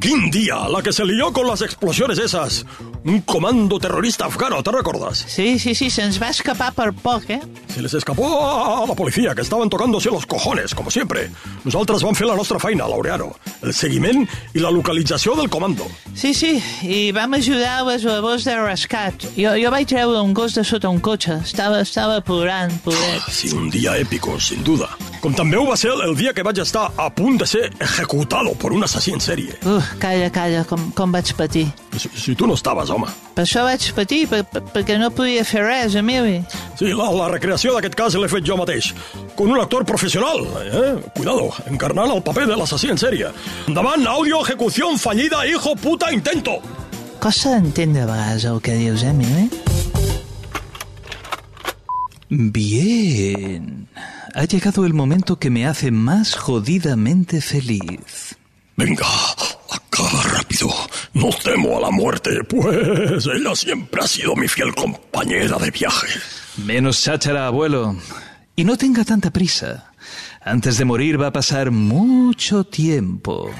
¡Quin 0.00 0.30
día! 0.30 0.68
La 0.68 0.82
que 0.82 0.92
se 0.92 1.04
lió 1.04 1.32
con 1.32 1.46
las 1.46 1.62
explosiones 1.62 2.18
esas. 2.18 2.66
Un 3.04 3.20
comando 3.22 3.80
terrorista 3.80 4.26
afgano, 4.26 4.62
¿te 4.62 4.70
recuerdas? 4.70 5.24
Sí, 5.26 5.58
sí, 5.58 5.74
sí, 5.74 5.88
se'ns 5.90 6.20
va 6.22 6.28
escapar 6.30 6.70
per 6.72 6.92
poc, 6.94 7.28
eh? 7.34 7.40
Se 7.74 7.82
les 7.82 7.94
escapó 7.94 8.28
a 8.46 8.86
la 8.86 8.94
policía, 8.94 9.34
que 9.34 9.42
estaven 9.42 9.68
tocant-se 9.68 10.10
los 10.10 10.24
cojones, 10.24 10.72
com 10.74 10.86
sempre. 10.88 11.28
Nosaltres 11.64 12.04
vam 12.06 12.14
fer 12.14 12.28
la 12.28 12.36
nostra 12.38 12.60
feina, 12.62 12.86
Laureano. 12.86 13.32
El 13.62 13.74
seguiment 13.74 14.22
i 14.54 14.62
la 14.62 14.70
localització 14.70 15.34
del 15.34 15.50
comando. 15.50 15.88
Sí, 16.14 16.30
sí, 16.32 16.52
i 16.86 17.10
vam 17.10 17.34
ajudar 17.34 17.80
a 17.80 17.88
les 17.90 18.06
labors 18.06 18.46
de 18.46 18.54
rescat. 18.60 19.26
Jo, 19.34 19.56
jo 19.58 19.72
vaig 19.74 19.90
treure 19.90 20.22
un 20.22 20.30
gos 20.32 20.54
de 20.54 20.62
sota 20.62 20.88
un 20.92 21.00
cotxe. 21.02 21.40
Estava, 21.42 21.82
estava 21.82 22.20
plorant, 22.22 22.78
pobret. 22.86 23.26
Sí, 23.34 23.50
un 23.50 23.66
dia 23.70 23.96
épico, 23.98 24.38
sin 24.38 24.62
duda. 24.62 24.88
Com 25.22 25.36
també 25.38 25.54
ho 25.54 25.62
va 25.68 25.76
ser 25.78 25.92
el 26.02 26.16
dia 26.18 26.32
que 26.34 26.42
vaig 26.42 26.58
estar 26.58 26.88
a 26.98 27.04
punt 27.14 27.36
de 27.38 27.46
ser 27.46 27.68
ejecutado 27.78 28.56
por 28.58 28.72
un 28.74 28.82
assassí 28.82 29.12
en 29.14 29.20
sèrie. 29.22 29.54
Uf, 29.62 29.92
calla, 30.02 30.26
calla, 30.34 30.64
com, 30.66 30.88
com 30.98 31.12
vaig 31.14 31.30
patir. 31.38 31.68
Si, 31.94 32.10
si 32.18 32.34
tu 32.34 32.48
no 32.50 32.56
estaves, 32.58 32.90
home. 32.90 33.06
Per 33.36 33.44
això 33.44 33.62
vaig 33.62 33.86
patir, 33.94 34.24
per, 34.26 34.42
per, 34.50 34.64
perquè 34.74 34.98
no 34.98 35.12
podia 35.14 35.44
fer 35.46 35.62
res, 35.62 35.94
Emili. 35.94 36.40
Sí, 36.74 36.90
la, 36.90 37.06
la 37.14 37.30
recreació 37.30 37.76
d'aquest 37.76 37.94
cas 37.94 38.18
l'he 38.18 38.30
fet 38.32 38.42
jo 38.48 38.58
mateix, 38.58 38.90
con 39.38 39.54
un 39.54 39.62
actor 39.62 39.86
professional, 39.86 40.42
eh? 40.66 40.94
Cuidado, 41.14 41.52
encarnant 41.70 42.10
el 42.16 42.24
paper 42.26 42.48
de 42.50 42.58
l'assassí 42.58 42.90
en 42.90 42.98
sèrie. 42.98 43.30
Endavant, 43.70 44.02
audio, 44.10 44.42
ejecución 44.42 44.98
fallida, 44.98 45.46
hijo 45.46 45.76
puta, 45.78 46.10
intento. 46.10 46.58
Costa 47.22 47.54
d'entendre 47.54 48.02
a 48.02 48.10
vegades 48.10 48.50
el 48.50 48.58
que 48.58 48.74
dius, 48.74 49.06
eh, 49.06 49.14
Emili? 49.14 49.71
Bien. 52.34 53.88
Ha 54.34 54.44
llegado 54.44 54.86
el 54.86 54.94
momento 54.94 55.38
que 55.38 55.50
me 55.50 55.66
hace 55.66 55.90
más 55.90 56.34
jodidamente 56.34 57.42
feliz. 57.42 58.38
Venga, 58.74 59.06
acá 59.70 60.04
rápido. 60.32 60.70
No 61.12 61.28
temo 61.44 61.76
a 61.76 61.82
la 61.82 61.90
muerte, 61.90 62.42
pues 62.44 63.26
ella 63.26 63.54
siempre 63.54 64.00
ha 64.00 64.06
sido 64.06 64.34
mi 64.34 64.48
fiel 64.48 64.74
compañera 64.74 65.58
de 65.58 65.70
viaje. 65.70 66.08
Menos 66.64 67.02
cháchara, 67.02 67.48
abuelo. 67.48 67.96
Y 68.56 68.64
no 68.64 68.78
tenga 68.78 69.04
tanta 69.04 69.30
prisa. 69.30 69.92
Antes 70.40 70.78
de 70.78 70.86
morir 70.86 71.20
va 71.20 71.26
a 71.26 71.32
pasar 71.34 71.70
mucho 71.70 72.64
tiempo. 72.64 73.50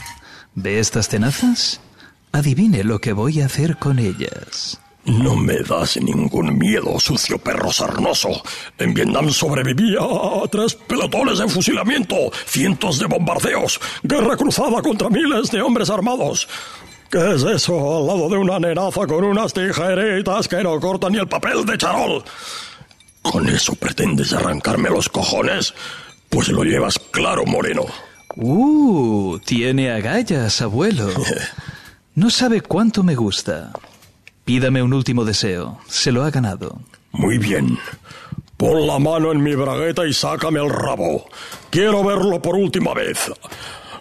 ¿Ve 0.55 0.79
estas 0.79 1.11
tenazas? 1.11 1.79
Adivine 2.33 2.85
lo 2.85 3.02
que 3.02 3.12
voy 3.12 3.43
a 3.43 3.47
hacer 3.47 3.76
con 3.76 3.99
ellas. 3.99 4.81
No 5.04 5.35
me 5.35 5.59
das 5.59 5.97
ningún 5.97 6.56
miedo, 6.59 6.99
sucio 7.00 7.37
perro 7.37 7.73
sarnoso. 7.73 8.28
En 8.78 8.94
Vietnam 8.94 9.30
sobrevivía 9.30 9.99
a 10.00 10.47
tres 10.49 10.75
pelotones 10.75 11.38
de 11.38 11.49
fusilamiento, 11.49 12.30
cientos 12.47 13.00
de 13.00 13.06
bombardeos, 13.06 13.80
guerra 14.04 14.37
cruzada 14.37 14.80
contra 14.80 15.11
miles 15.11 15.50
de 15.50 15.61
hombres 15.61 15.90
armados. 15.90 16.49
¿Qué 17.11 17.35
es 17.35 17.42
eso 17.42 17.99
al 17.99 18.06
lado 18.06 18.28
de 18.28 18.37
una 18.38 18.61
nenaza 18.61 19.06
con 19.06 19.25
unas 19.25 19.52
tijeritas 19.52 20.47
que 20.47 20.62
no 20.62 20.78
cortan 20.80 21.12
ni 21.12 21.18
el 21.18 21.28
papel 21.28 21.66
de 21.66 21.76
charol? 21.76 22.23
¿Con 23.23 23.49
eso 23.49 23.75
pretendes 23.75 24.32
arrancarme 24.32 24.88
los 24.88 25.09
cojones? 25.09 25.75
Pues 26.28 26.49
lo 26.49 26.62
llevas 26.62 26.99
claro, 27.11 27.44
Moreno. 27.44 27.85
Uh, 28.37 29.38
tiene 29.40 29.90
agallas, 29.90 30.62
abuelo. 30.62 31.09
No 32.14 32.28
sabe 32.28 32.61
cuánto 32.61 33.02
me 33.02 33.14
gusta. 33.14 33.73
Pídame 34.44 34.82
un 34.82 34.92
último 34.92 35.25
deseo. 35.25 35.78
Se 35.87 36.12
lo 36.12 36.25
ha 36.25 36.30
ganado. 36.30 36.80
Muy 37.12 37.38
bien. 37.38 37.78
Pon 38.56 38.87
la 38.87 38.99
mano 38.99 39.32
en 39.32 39.42
mi 39.42 39.54
bragueta 39.54 40.06
y 40.06 40.12
sácame 40.12 40.61
el 40.61 40.70
rabo. 40.70 41.26
Quiero 41.70 42.04
verlo 42.04 42.40
por 42.40 42.56
última 42.56 42.94
vez. 42.94 43.30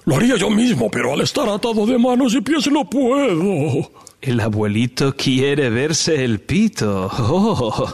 Lo 0.05 0.15
haría 0.15 0.35
yo 0.35 0.49
mismo, 0.49 0.89
pero 0.89 1.13
al 1.13 1.21
estar 1.21 1.47
atado 1.47 1.85
de 1.85 1.97
manos 1.97 2.33
y 2.33 2.41
pies 2.41 2.71
no 2.71 2.89
puedo. 2.89 3.91
El 4.19 4.39
abuelito 4.39 5.15
quiere 5.15 5.69
verse 5.69 6.23
el 6.23 6.41
pito. 6.41 7.09
¡Oh! 7.11 7.93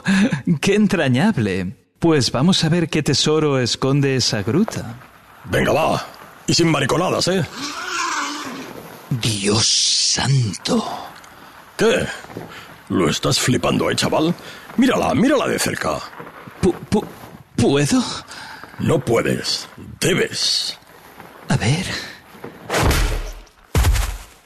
¡Qué 0.61 0.75
entrañable! 0.75 1.75
Pues 1.99 2.31
vamos 2.31 2.63
a 2.63 2.69
ver 2.69 2.89
qué 2.89 3.01
tesoro 3.01 3.59
esconde 3.59 4.15
esa 4.15 4.43
gruta. 4.43 4.99
Venga, 5.45 5.71
va. 5.73 6.05
Y 6.47 6.53
sin 6.53 6.69
mariconadas, 6.69 7.27
¿eh? 7.29 7.45
Dios 9.09 9.65
santo. 9.65 10.83
¿Qué? 11.77 12.05
¿Lo 12.89 13.09
estás 13.09 13.39
flipando, 13.39 13.89
eh, 13.91 13.95
chaval? 13.95 14.33
Mírala, 14.77 15.13
mírala 15.13 15.47
de 15.47 15.59
cerca. 15.59 15.99
Pu- 16.61 16.73
pu- 16.89 17.05
¿Puedo? 17.55 18.03
No 18.79 18.99
puedes. 18.99 19.67
Debes. 19.99 20.77
A 21.49 21.57
ver. 21.57 21.85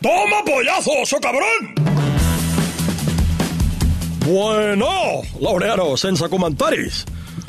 ¡Toma 0.01 0.43
pollazo, 0.45 0.91
so 1.05 1.19
cabrón! 1.19 1.75
Bueno, 4.25 4.87
Laureano, 5.39 5.97
sense 5.97 6.27
comentaris. 6.29 7.05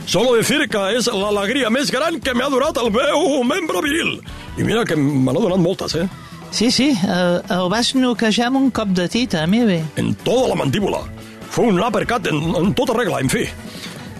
Solo 0.06 0.34
decir 0.34 0.68
que 0.68 0.80
és 0.98 1.06
l'alegria 1.14 1.70
més 1.70 1.90
gran 1.94 2.18
que 2.20 2.34
m'ha 2.34 2.48
durat 2.50 2.76
el 2.82 2.90
meu 2.90 3.42
membre 3.46 3.80
viril. 3.84 4.16
I 4.58 4.64
mira 4.66 4.84
que 4.84 4.96
me 4.96 5.30
n'ha 5.32 5.38
donat 5.40 5.60
moltes, 5.62 5.94
eh? 5.94 6.08
Sí, 6.52 6.70
sí, 6.70 6.90
el, 7.08 7.38
el 7.48 7.68
vas 7.72 7.94
noquejar 7.96 8.50
amb 8.50 8.60
un 8.60 8.70
cop 8.76 8.92
de 8.92 9.08
tita, 9.08 9.46
Emili. 9.46 9.80
En 9.96 10.12
tota 10.20 10.50
la 10.52 10.58
mandíbula. 10.60 11.00
Fue 11.48 11.64
un 11.64 11.80
uppercut 11.80 12.28
en, 12.28 12.42
en 12.60 12.74
tota 12.76 12.92
regla, 12.96 13.20
en 13.24 13.32
fi. 13.32 13.46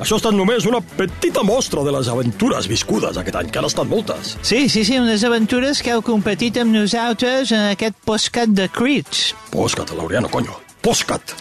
Això 0.01 0.17
ha 0.17 0.23
estat 0.23 0.35
només 0.35 0.65
una 0.67 0.81
petita 0.81 1.45
mostra 1.47 1.85
de 1.87 1.93
les 1.95 2.09
aventures 2.11 2.67
viscudes 2.67 3.21
aquest 3.21 3.37
any, 3.39 3.53
que 3.53 3.61
han 3.61 3.69
estat 3.69 3.87
moltes. 3.87 4.33
Sí, 4.41 4.65
sí, 4.73 4.83
sí, 4.89 4.97
unes 4.99 5.23
aventures 5.29 5.85
que 5.85 5.93
heu 5.95 6.03
competit 6.03 6.59
amb 6.59 6.75
nosaltres 6.75 7.53
en 7.53 7.69
aquest 7.77 8.01
postcat 8.09 8.51
de 8.57 8.67
Crits. 8.73 9.29
Postcat, 9.53 9.93
Laureano, 9.95 10.33
conyo. 10.33 10.57
Postcat. 10.83 11.37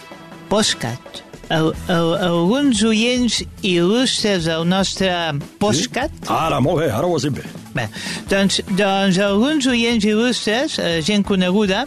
Postcat. 0.52 1.21
El, 1.52 1.72
el, 1.92 2.06
alguns 2.24 2.80
oients 2.88 3.42
il·lustres 3.60 4.46
del 4.48 4.64
nostre 4.64 5.10
postcat 5.60 6.14
Ara, 6.32 6.62
molt 6.64 6.80
bé, 6.80 6.88
ara 6.88 7.04
ho 7.04 7.18
has 7.18 7.26
dit 7.26 7.36
bé. 7.36 7.44
Bé, 7.76 7.84
doncs, 8.30 8.60
doncs 8.76 9.18
alguns 9.20 9.68
oients 9.68 10.04
il·lustres, 10.08 10.78
eh, 10.80 11.00
gent 11.04 11.24
coneguda, 11.28 11.84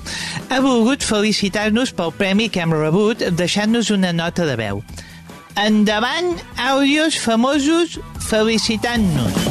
ha 0.49 0.61
volgut 0.61 1.05
felicitar-nos 1.05 1.93
pel 1.97 2.13
premi 2.17 2.49
que 2.49 2.61
hem 2.61 2.73
rebut 2.73 3.25
deixant-nos 3.37 3.89
una 3.93 4.13
nota 4.13 4.45
de 4.45 4.57
veu. 4.61 4.81
Endavant, 5.61 6.33
àudios 6.57 7.17
famosos 7.21 7.99
felicitant-nos. 8.29 9.45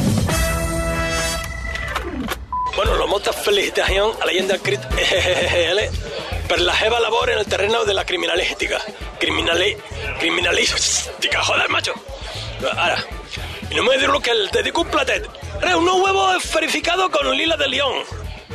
Bueno, 2.75 2.97
no, 2.97 3.07
molta 3.07 3.31
felicitación 3.31 4.11
a 4.19 4.25
la 4.25 4.31
leyenda 4.31 4.57
Crit 4.59 4.81
por 6.47 6.59
la 6.59 6.73
jeva 6.73 6.99
labor 6.99 7.29
en 7.31 7.39
el 7.39 7.45
terreno 7.45 7.83
de 7.85 7.93
la 7.93 8.05
criminalística. 8.05 8.79
Criminali 9.19 9.75
criminalística, 10.19 11.43
joder, 11.43 11.69
macho. 11.69 11.93
Ahora, 12.77 13.03
y 13.69 13.75
no 13.75 13.83
me 13.83 13.97
dir 13.97 14.09
lo 14.09 14.19
que 14.21 14.31
el- 14.31 14.49
te 14.51 14.63
digo 14.63 14.81
un 14.81 14.87
platet. 14.89 15.27
Era 15.61 15.77
unos 15.77 15.95
huevos 16.01 16.43
esferificados 16.43 17.09
con 17.09 17.29
lila 17.35 17.57
de 17.57 17.67
león. 17.67 18.03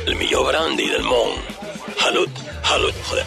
El 0.05 0.15
millo 0.15 0.43
brandy 0.43 0.87
del 0.89 1.03
mon. 1.03 1.33
Salud, 1.99 2.29
salud, 2.63 2.93
joder. 3.09 3.25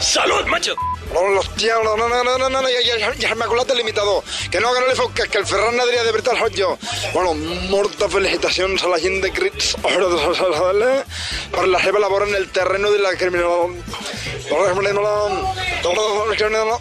Salud, 0.00 0.44
macho. 0.46 0.74
No, 1.14 1.20
hostia, 1.38 1.76
no, 1.84 1.96
no, 1.96 2.08
no, 2.08 2.24
no, 2.24 2.36
no, 2.36 2.48
no, 2.50 2.68
ya, 2.68 2.96
ya, 2.98 3.14
ya 3.14 3.34
me 3.36 3.44
limitado. 3.76 4.24
Que 4.50 4.58
no, 4.58 4.74
que 4.74 4.80
no 4.80 4.86
le 4.88 4.96
fue, 4.96 5.12
que, 5.14 5.28
que 5.28 5.38
el 5.38 5.46
Ferran 5.46 5.78
Adrià 5.78 6.02
de 6.02 6.10
veritat 6.10 6.36
soc 6.40 6.56
jo. 6.58 6.72
Bueno, 7.12 7.34
moltes 7.70 8.10
felicitacions 8.10 8.82
a 8.82 8.88
la 8.90 8.98
gent 8.98 9.22
de 9.22 9.30
Crits 9.30 9.76
per 9.78 9.94
la 10.02 11.78
seva 11.78 12.00
labor 12.00 12.26
en 12.26 12.34
el 12.34 12.50
terreno 12.50 12.90
de 12.90 12.98
la 12.98 13.14
criminal... 13.14 13.76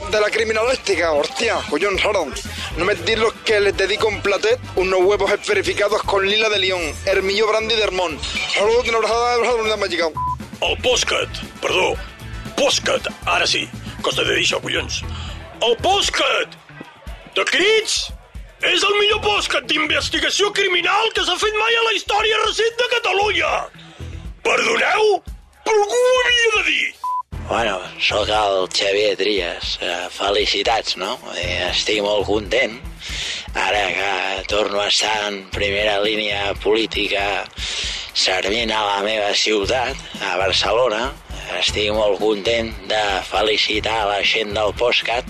de 0.09 0.19
la 0.19 0.29
criminalística, 0.31 1.11
hostia, 1.11 1.59
collons, 1.69 2.03
ahora. 2.03 2.25
No 2.77 2.85
me 2.85 2.95
dir 2.95 3.19
los 3.19 3.33
que 3.45 3.59
les 3.59 3.77
dedico 3.77 4.07
un 4.07 4.19
platet, 4.23 4.59
unos 4.75 4.99
huevos 5.01 5.31
esferificados 5.31 6.01
con 6.01 6.27
lila 6.27 6.49
de 6.49 6.57
león, 6.57 6.81
hermillo 7.05 7.47
brandy 7.49 7.75
de 7.75 7.83
Hermón. 7.83 8.17
Saludos, 8.55 8.87
una 8.89 8.97
abrazada, 8.97 9.37
una 9.61 9.77
mágica. 9.77 10.09
El 10.59 10.81
postcat, 10.81 11.29
perdó, 11.61 11.93
postcat, 12.55 13.07
ara 13.25 13.45
sí, 13.45 13.69
costa 14.05 14.25
de 14.27 14.35
dir 14.35 14.45
això, 14.45 14.59
collons. 14.63 15.01
El 15.63 15.77
postcat 15.83 16.57
de 17.37 17.45
Crits 17.49 17.99
és 18.63 18.83
el 18.87 18.97
millor 18.99 19.21
postcat 19.25 19.65
d'investigació 19.67 20.51
criminal 20.55 21.09
que 21.15 21.23
s'ha 21.27 21.37
fet 21.39 21.55
mai 21.59 21.77
a 21.79 21.85
la 21.87 21.95
història 21.97 22.41
recent 22.45 22.75
de 22.79 22.89
Catalunya. 22.97 23.53
Perdoneu, 24.43 25.09
però 25.63 25.79
algú 25.79 26.03
ho 26.03 26.19
havia 26.25 26.51
de 26.57 26.63
dir. 26.69 26.91
Bueno, 27.47 27.75
sóc 27.99 28.29
el 28.31 28.69
Xavier 28.71 29.17
Trias. 29.19 29.77
Eh, 29.81 30.07
felicitats, 30.15 30.95
no? 30.97 31.17
Eh, 31.35 31.69
estic 31.69 31.99
molt 32.03 32.25
content. 32.27 32.79
Ara 33.53 33.83
que 33.93 34.45
torno 34.47 34.79
a 34.81 34.87
estar 34.87 35.27
en 35.27 35.43
primera 35.51 35.99
línia 36.01 36.53
política 36.63 37.43
servint 38.13 38.71
a 38.71 38.81
la 38.85 39.03
meva 39.03 39.33
ciutat, 39.35 39.99
a 40.21 40.37
Barcelona, 40.37 41.11
estic 41.59 41.91
molt 41.95 42.19
content 42.21 42.71
de 42.89 43.03
felicitar 43.29 44.05
la 44.09 44.21
gent 44.23 44.53
del 44.55 44.73
Postcat 44.79 45.29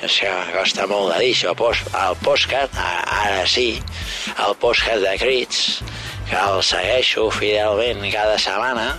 que 0.00 0.30
costa 0.54 0.86
molt 0.88 1.12
de 1.12 1.18
dir 1.20 1.32
això, 1.34 1.52
el 1.52 2.16
postcat, 2.24 2.72
ara, 2.80 3.44
sí, 3.46 3.82
el 4.46 4.54
postcat 4.56 5.02
de 5.04 5.12
crits, 5.20 5.82
que 6.30 6.38
el 6.40 6.62
segueixo 6.64 7.28
fidelment 7.34 8.00
cada 8.12 8.38
setmana, 8.40 8.94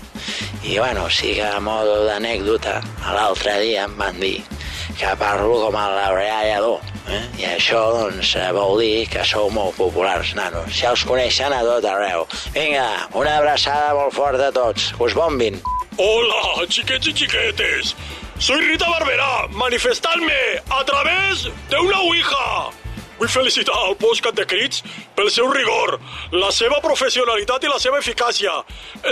i 0.62 0.78
bueno, 0.78 1.10
sí 1.10 1.34
que 1.40 1.48
a 1.48 1.60
modo 1.60 2.04
d'anècdota, 2.06 2.82
l'altre 3.16 3.58
dia 3.64 3.88
em 3.90 3.98
van 3.98 4.20
dir 4.22 4.44
que 5.00 5.16
parlo 5.18 5.58
com 5.64 5.78
el 5.82 5.98
Laureà 5.98 6.42
Lledó, 6.46 6.76
eh? 7.10 7.24
i 7.42 7.50
això 7.56 7.82
doncs 7.96 8.36
vol 8.54 8.78
dir 8.84 9.08
que 9.10 9.26
sou 9.26 9.50
molt 9.50 9.74
populars, 9.80 10.36
nanos. 10.38 10.70
Ja 10.78 10.94
els 10.94 11.06
coneixen 11.08 11.56
a 11.56 11.64
tot 11.66 11.88
arreu. 11.90 12.28
Vinga, 12.54 12.88
una 13.18 13.40
abraçada 13.40 13.96
molt 13.98 14.14
forta 14.14 14.52
a 14.52 14.58
tots. 14.62 14.92
Us 15.02 15.18
bombin. 15.18 15.58
Hola, 16.04 16.66
chiquets 16.68 17.08
y 17.10 17.14
chiquetes. 17.14 17.96
Soy 18.40 18.60
Rita 18.62 18.90
Barberá, 18.90 19.48
manifestadme 19.50 20.34
a 20.68 20.84
través 20.84 21.44
de 21.70 21.78
una 21.78 22.00
ouija. 22.00 22.72
Vull 23.20 23.30
felicitar 23.30 23.76
el 23.88 23.96
podcast 23.98 24.34
de 24.34 24.48
Crits 24.48 24.82
pel 25.14 25.30
seu 25.30 25.52
rigor, 25.54 26.00
la 26.34 26.50
seva 26.50 26.82
professionalitat 26.82 27.70
i 27.70 27.70
la 27.70 27.78
seva 27.78 28.02
eficàcia. 28.02 28.56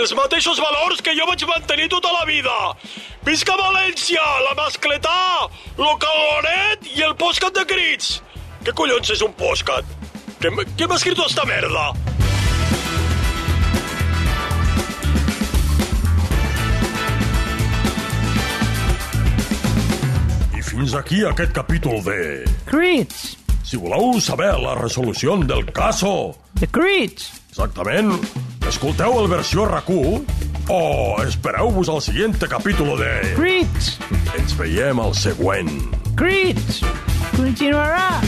Els 0.02 0.16
mateixos 0.18 0.58
valors 0.58 0.98
que 0.98 1.14
jo 1.14 1.30
vaig 1.30 1.46
mantenir 1.46 1.86
tota 1.94 2.10
la 2.10 2.26
vida. 2.26 2.58
Visca 3.22 3.54
València, 3.54 4.26
la 4.50 4.58
mascletà, 4.58 5.46
lo 5.78 5.94
caloret 5.94 6.90
i 6.96 7.06
el 7.06 7.14
podcast 7.14 7.54
de 7.54 7.68
Crits. 7.70 8.16
Què 8.66 8.74
collons 8.74 9.14
és 9.14 9.22
un 9.22 9.38
podcast? 9.38 9.86
Què, 10.42 10.50
què 10.74 10.90
m'ha 10.90 10.98
escrit 10.98 11.22
esta 11.30 11.46
merda? 11.46 11.92
Fins 20.80 20.94
aquí 20.96 21.18
aquest 21.28 21.50
capítol 21.52 21.98
de... 22.00 22.44
Crits! 22.64 23.34
Si 23.68 23.76
voleu 23.76 24.14
saber 24.24 24.54
la 24.62 24.72
resolució 24.78 25.34
del 25.44 25.66
caso, 25.76 26.32
The 26.56 26.70
Crits! 26.72 27.26
exactament, 27.50 28.14
escolteu 28.64 29.18
el 29.20 29.28
versió 29.28 29.66
RAC1 29.68 30.24
o 30.72 30.80
espereu-vos 31.26 31.90
al 31.92 32.00
següent 32.00 32.48
capítol 32.48 32.94
de... 32.96 33.12
Crits! 33.36 33.90
Ens 34.38 34.56
veiem 34.56 35.02
al 35.04 35.12
següent. 35.12 35.68
Crits! 36.16 36.80
Continuarà! 37.36 38.22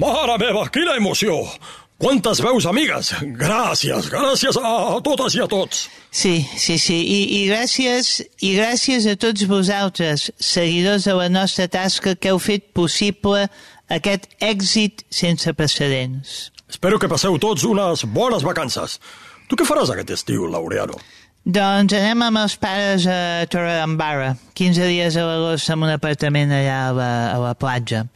Mare 0.00 0.38
meva, 0.40 0.64
quina 0.72 0.96
emoció! 0.96 1.42
Quantes 1.98 2.40
veus 2.42 2.66
amigues! 2.66 3.12
Gràcies, 3.38 4.08
gràcies 4.10 4.56
a 4.58 4.70
totes 5.06 5.36
i 5.38 5.42
a 5.44 5.46
tots. 5.50 5.84
Sí, 6.10 6.40
sí, 6.58 6.74
sí. 6.82 6.96
I, 6.98 7.20
I 7.38 7.40
gràcies 7.52 8.16
i 8.42 8.50
gràcies 8.56 9.06
a 9.06 9.14
tots 9.20 9.46
vosaltres, 9.46 10.26
seguidors 10.42 11.06
de 11.06 11.14
la 11.14 11.28
nostra 11.30 11.68
tasca, 11.70 12.16
que 12.18 12.32
heu 12.32 12.40
fet 12.42 12.72
possible 12.74 13.46
aquest 13.94 14.26
èxit 14.42 15.06
sense 15.10 15.54
precedents. 15.54 16.50
Espero 16.66 16.98
que 16.98 17.10
passeu 17.10 17.38
tots 17.38 17.62
unes 17.68 18.02
bones 18.10 18.42
vacances. 18.42 18.98
Tu 19.46 19.54
què 19.60 19.66
faràs 19.68 19.92
aquest 19.94 20.10
estiu, 20.18 20.48
Laureano? 20.50 20.98
Doncs 21.44 21.92
anem 21.92 22.22
amb 22.24 22.38
els 22.40 22.54
pares 22.56 23.04
a 23.04 23.44
Torredembarra, 23.52 24.30
15 24.56 24.86
dies 24.88 25.16
a 25.20 25.24
l'agost 25.28 25.68
en 25.74 25.82
un 25.84 25.90
apartament 25.92 26.48
allà 26.56 26.76
a 26.86 26.92
la, 26.96 27.08
a 27.34 27.40
la 27.42 27.50
platja. 27.60 28.06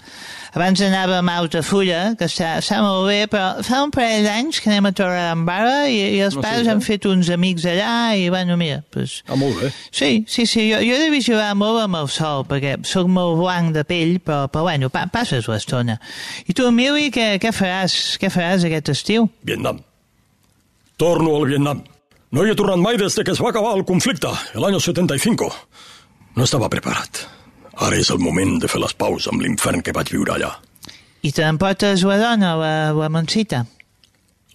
Abans 0.57 0.81
anàvem 0.81 1.29
a 1.29 1.35
Altafulla, 1.43 1.99
que 2.17 2.25
està, 2.25 2.55
està 2.63 2.79
molt 2.81 3.05
bé, 3.11 3.19
però 3.29 3.61
fa 3.67 3.83
un 3.85 3.93
parell 3.93 4.25
d'anys 4.25 4.63
que 4.65 4.71
anem 4.73 4.89
a 4.89 4.93
Torredembarra 4.97 5.83
i, 5.93 5.99
i 6.17 6.23
els 6.25 6.39
No, 6.39 6.41
sí, 6.41 6.47
pares 6.47 6.65
eh? 6.65 6.73
han 6.73 6.81
fet 6.87 7.05
uns 7.11 7.29
amics 7.35 7.67
allà 7.69 7.91
i, 8.17 8.31
bueno, 8.33 8.57
mira, 8.57 8.81
pues, 8.97 9.19
Ah, 9.29 9.37
molt 9.37 9.61
bé. 9.61 9.71
Sí, 9.93 10.25
sí, 10.25 10.47
sí, 10.49 10.65
jo, 10.71 10.81
jo 10.81 10.97
he 10.97 11.05
de 11.05 11.13
vigilar 11.13 11.53
molt 11.61 11.83
amb 11.85 12.01
el 12.01 12.09
sol, 12.09 12.47
perquè 12.49 12.79
sóc 12.89 13.13
molt 13.13 13.37
blanc 13.43 13.77
de 13.77 13.85
pell, 13.85 14.17
però, 14.25 14.49
però 14.49 14.65
bueno, 14.71 14.89
pa, 14.89 15.05
passes 15.13 15.53
l'estona. 15.53 15.99
I 16.49 16.57
tu, 16.57 16.65
Emili, 16.73 17.13
què, 17.13 17.35
què, 17.45 17.53
faràs, 17.53 18.17
què 18.17 18.33
faràs 18.33 18.65
aquest 18.65 18.89
estiu? 18.97 19.29
Vietnam. 19.45 19.85
Torno 20.97 21.37
al 21.37 21.47
Vietnam. 21.53 21.85
No 22.29 22.45
hi 22.45 22.51
he 22.53 22.57
tornat 22.61 22.81
mai 22.83 22.99
des 23.01 23.15
de 23.17 23.25
que 23.25 23.33
es 23.33 23.41
va 23.41 23.49
acabar 23.49 23.73
el 23.79 23.87
conflicte, 23.89 24.29
l'any 24.61 24.77
75. 24.77 25.49
No 26.37 26.45
estava 26.45 26.69
preparat. 26.69 27.23
Ara 27.87 27.97
és 27.97 28.11
el 28.13 28.21
moment 28.21 28.59
de 28.61 28.69
fer 28.69 28.81
les 28.83 28.93
paus 28.93 29.29
amb 29.31 29.41
l'infern 29.41 29.81
que 29.87 29.95
vaig 29.97 30.13
viure 30.13 30.35
allà. 30.35 30.51
I 31.25 31.33
t'emportes 31.33 32.05
la 32.05 32.19
dona, 32.21 32.51
la, 32.61 32.73
la 32.93 33.09
Montsita? 33.09 33.63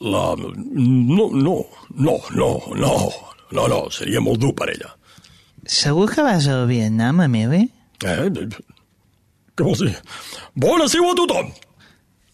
La... 0.03 0.21
No, 0.37 0.51
no, 1.33 1.57
no, 1.97 2.17
no, 2.35 2.51
no, 2.77 2.91
no, 3.53 3.65
no, 3.73 3.79
seria 3.95 4.21
molt 4.21 4.43
dur 4.43 4.53
per 4.59 4.69
ella. 4.75 4.93
Segur 5.65 6.09
que 6.11 6.25
vas 6.25 6.45
al 6.51 6.67
Vietnam, 6.69 7.23
Emili? 7.25 7.65
Eh? 8.03 8.29
Què 9.53 9.65
vols 9.65 9.81
dir? 9.81 9.95
Bon 10.59 10.81
estiu 10.85 11.07
a 11.09 11.17
tothom! 11.17 11.49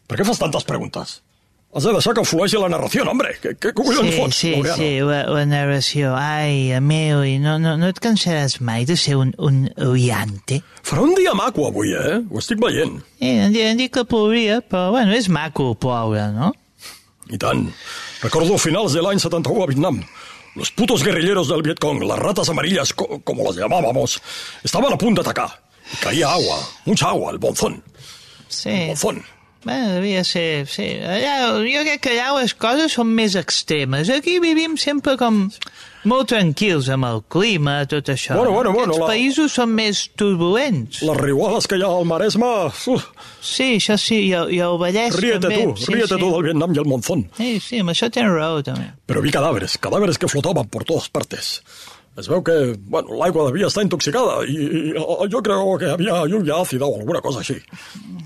Per 0.09 0.17
què 0.17 0.25
fas 0.27 0.41
tantes 0.41 0.65
preguntes? 0.67 1.19
Has 1.69 1.83
de 1.85 1.91
deixar 1.93 2.15
que 2.17 2.23
flueixi 2.25 2.57
la 2.57 2.67
narració, 2.73 3.03
hombre. 3.05 3.35
Què, 3.43 3.51
què 3.61 3.71
collons 3.77 4.07
sí, 4.09 4.15
fots, 4.17 4.37
sí, 4.41 4.51
Laureano? 4.55 4.77
sí, 4.79 4.87
la, 5.05 5.19
la 5.29 5.43
narració. 5.45 6.13
Ai, 6.17 6.71
Emili, 6.73 7.35
no, 7.43 7.59
no, 7.61 7.75
no 7.77 7.91
et 7.93 7.99
cansaràs 8.01 8.57
mai 8.65 8.87
de 8.89 8.95
ser 8.97 9.19
un, 9.21 9.35
un 9.37 9.67
oriante? 9.85 10.63
Farà 10.81 11.03
un 11.05 11.13
dia 11.13 11.35
maco 11.37 11.67
avui, 11.67 11.93
eh? 11.93 12.17
Ho 12.25 12.41
estic 12.41 12.57
veient. 12.63 12.97
Eh, 13.21 13.35
han 13.45 13.53
dit, 13.53 13.67
han 13.69 13.77
dit 13.77 13.93
que 13.93 14.01
plouria, 14.09 14.63
però 14.65 14.89
bueno, 14.97 15.13
és 15.13 15.29
maco 15.29 15.75
ploure, 15.77 16.25
no? 16.33 16.49
I 17.29 17.37
tant. 17.37 17.67
Recordo 18.23 18.57
finals 18.57 18.97
de 18.97 19.05
l'any 19.05 19.21
71 19.21 19.61
a 19.61 19.69
Vietnam. 19.69 20.01
Los 20.57 20.71
putos 20.73 21.03
guerrilleros 21.05 21.47
del 21.53 21.61
Vietcong, 21.61 22.01
las 22.09 22.17
ratas 22.17 22.49
amarillas, 22.49 22.95
co 22.97 23.21
como 23.21 23.43
las 23.45 23.55
llamábamos, 23.55 24.19
estaban 24.63 24.91
a 24.91 24.97
punto 24.97 25.21
de 25.21 25.29
atacar. 25.29 25.53
Y 25.93 25.97
caía 26.01 26.33
agua, 26.33 26.57
mucha 26.85 27.09
agua, 27.09 27.31
el 27.31 27.37
bonzón. 27.37 27.83
Sí. 28.47 28.87
Bonzón. 28.87 29.21
Bueno, 29.63 29.89
devia 29.95 30.23
ser... 30.23 30.65
Sí. 30.71 30.85
Allà, 31.03 31.49
jo 31.59 31.81
crec 31.83 31.99
que 32.05 32.13
allà 32.15 32.29
les 32.39 32.53
coses 32.55 32.93
són 32.95 33.09
més 33.11 33.35
extremes. 33.35 34.07
Aquí 34.13 34.37
vivim 34.39 34.77
sempre 34.79 35.17
com 35.19 35.49
molt 36.07 36.29
tranquils 36.31 36.87
amb 36.95 37.03
el 37.09 37.19
clima, 37.27 37.81
tot 37.91 38.07
això. 38.13 38.37
Bueno, 38.39 38.53
bueno, 38.55 38.71
bueno, 38.71 38.93
Aquests 38.95 39.03
la- 39.03 39.09
països 39.11 39.57
són 39.59 39.73
més 39.75 40.05
turbulents. 40.15 41.01
Les 41.03 41.19
riuades 41.19 41.67
que 41.67 41.75
hi 41.75 41.83
ha 41.83 41.91
al 41.91 42.07
Maresme... 42.07 42.47
Uf, 42.71 43.09
Sí, 43.43 43.73
això 43.81 43.95
sí, 43.99 44.21
i 44.29 44.31
el, 44.35 44.49
i 44.55 44.61
el 44.63 44.79
Vallès 44.79 45.15
ríete 45.19 45.43
també. 45.49 45.59
tú, 45.65 45.75
sí, 45.83 45.91
ríete 45.93 46.13
sí. 46.15 46.21
tú 46.23 46.31
del 46.37 46.43
Vietnam 46.47 46.73
y 46.75 46.79
el 46.79 46.85
monzón. 46.85 47.27
Sí, 47.37 47.51
sí, 47.63 47.79
amb 47.83 47.91
això 47.91 48.07
tens 48.11 48.31
raó, 48.31 48.63
també. 48.63 48.93
Pero 49.11 49.21
vi 49.23 49.31
cadáveres, 49.31 49.77
cadáveres 49.77 50.17
que 50.19 50.27
flotaban 50.31 50.67
por 50.71 50.83
todas 50.87 51.09
partes. 51.09 51.59
Es 52.17 52.27
veu 52.27 52.41
que, 52.43 52.55
bueno, 52.91 53.15
l'aigua 53.15 53.45
devia 53.47 53.69
estar 53.69 53.83
intoxicada 53.85 54.41
i, 54.43 54.55
i 54.89 54.93
jo 55.31 55.41
crec 55.45 55.61
que 55.79 55.91
havia 55.93 56.23
lluvia 56.27 56.57
àcida 56.59 56.87
o 56.87 56.97
alguna 56.99 57.21
cosa 57.23 57.39
així. 57.43 57.55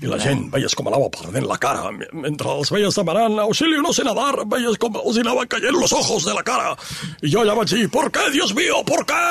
I 0.02 0.10
la 0.10 0.18
gent 0.18 0.48
veies 0.52 0.74
com 0.74 0.88
anava 0.90 1.06
perdent 1.14 1.46
la 1.46 1.58
cara. 1.62 1.92
Mentre 2.12 2.56
els 2.58 2.72
veies 2.74 2.98
demanant 2.98 3.38
auxilio, 3.44 3.82
no 3.84 3.92
sé 3.94 4.04
nadar, 4.06 4.42
veies 4.50 4.80
com 4.82 4.98
els 4.98 5.18
hi 5.18 5.22
anaven 5.22 5.50
caient 5.52 5.78
los 5.78 5.94
ojos 5.94 6.26
de 6.26 6.34
la 6.34 6.42
cara. 6.42 6.74
I 7.22 7.30
jo 7.30 7.44
ja 7.46 7.54
vaig 7.54 7.70
dir, 7.70 7.88
¿por 7.90 8.10
qué, 8.10 8.30
Dios 8.32 8.54
mío, 8.54 8.82
por 8.84 9.06
qué? 9.06 9.22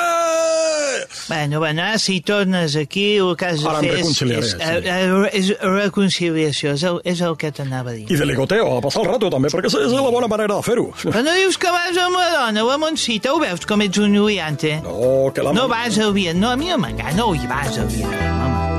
Bueno, 1.28 1.58
bueno, 1.58 1.82
ara 1.82 1.98
si 1.98 2.20
tornes 2.20 2.76
aquí 2.76 3.16
el 3.16 3.36
que 3.36 3.46
has 3.46 3.62
de 3.62 3.70
fer 3.80 3.94
és, 3.98 4.22
és, 4.22 4.50
sí. 4.50 4.58
eh, 4.60 4.80
eh, 4.84 5.30
és 5.32 5.50
reconciliació, 5.60 6.74
és 6.78 6.84
el, 6.88 7.00
és 7.04 7.20
el 7.24 7.36
que 7.40 7.50
t'anava 7.54 7.92
a 7.92 7.96
dir. 7.96 8.06
I 8.08 8.18
de 8.20 8.28
ligoteo, 8.28 8.78
a 8.78 8.82
passar 8.84 9.04
el 9.04 9.10
rato 9.12 9.30
també, 9.32 9.50
perquè 9.52 9.70
és 9.70 9.94
la 9.94 10.04
bona 10.14 10.28
manera 10.30 10.56
de 10.56 10.66
fer-ho. 10.66 10.88
Però 11.02 11.24
no 11.24 11.34
dius 11.36 11.58
que 11.60 11.72
vas 11.74 11.98
amb 12.00 12.18
la 12.20 12.28
dona, 12.34 12.64
la 12.68 12.78
Montsita, 12.80 13.32
ho 13.34 13.40
veus 13.42 13.66
com 13.68 13.84
ets 13.84 14.00
un 14.02 14.14
oriante? 14.54 14.80
No, 14.82 15.32
que 15.32 15.42
la... 15.42 15.52
No 15.52 15.68
vas 15.68 15.98
al 15.98 16.12
Vietnam, 16.12 16.40
no, 16.40 16.50
a 16.50 16.56
mi 16.56 16.68
no 16.68 16.78
m'enganya, 16.78 17.16
no 17.16 17.34
hi 17.34 17.46
vas 17.46 17.78
al 17.78 17.88
Vietnam, 17.88 18.40
home. 18.46 18.74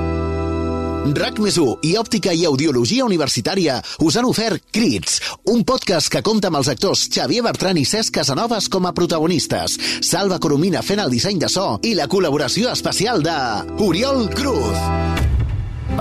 RAC 1.16 1.38
més 1.38 1.58
i 1.86 1.92
Òptica 2.00 2.34
i 2.34 2.46
Audiologia 2.50 3.06
Universitària 3.06 3.78
us 4.02 4.16
han 4.18 4.26
ofert 4.26 4.64
Crits, 4.74 5.20
un 5.54 5.62
podcast 5.64 6.10
que 6.10 6.24
compta 6.26 6.50
amb 6.50 6.58
els 6.58 6.70
actors 6.72 7.06
Xavier 7.14 7.44
Bertran 7.46 7.78
i 7.78 7.86
Cesc 7.86 8.16
Casanovas 8.18 8.68
com 8.74 8.88
a 8.90 8.94
protagonistes, 8.94 9.78
Salva 10.02 10.40
Coromina 10.42 10.82
fent 10.82 11.04
el 11.04 11.14
disseny 11.14 11.38
de 11.40 11.52
so 11.52 11.76
i 11.86 11.94
la 11.94 12.10
col·laboració 12.10 12.74
especial 12.74 13.22
de 13.22 13.38
Oriol 13.86 14.28
Cruz. 14.34 14.82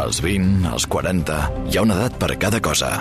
Als 0.00 0.18
20, 0.24 0.64
als 0.72 0.88
40, 0.90 1.38
hi 1.68 1.76
ha 1.76 1.84
una 1.84 2.00
edat 2.00 2.16
per 2.18 2.32
cada 2.40 2.58
cosa. 2.64 2.96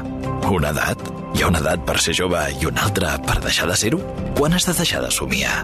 Una 0.51 0.75
edat? 0.75 1.07
Hi 1.33 1.41
ha 1.41 1.49
una 1.49 1.63
edat 1.63 1.87
per 1.87 1.97
ser 2.03 2.13
jove 2.19 2.43
i 2.59 2.67
una 2.69 2.83
altra 2.85 3.15
per 3.23 3.39
deixar 3.41 3.71
de 3.71 3.79
ser-ho? 3.79 4.03
Quan 4.37 4.53
has 4.53 4.67
de 4.67 4.75
deixar 4.83 5.01
de 5.01 5.09
somiar? 5.09 5.63